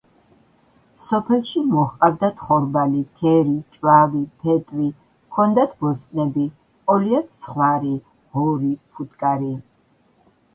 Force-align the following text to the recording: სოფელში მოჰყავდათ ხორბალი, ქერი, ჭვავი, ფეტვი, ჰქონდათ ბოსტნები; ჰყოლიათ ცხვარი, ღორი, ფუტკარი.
სოფელში 1.07 1.59
მოჰყავდათ 1.73 2.39
ხორბალი, 2.45 3.01
ქერი, 3.19 3.53
ჭვავი, 3.75 4.23
ფეტვი, 4.45 4.87
ჰქონდათ 4.95 5.77
ბოსტნები; 5.85 6.47
ჰყოლიათ 6.49 7.29
ცხვარი, 7.43 7.93
ღორი, 8.39 8.73
ფუტკარი. 8.97 9.53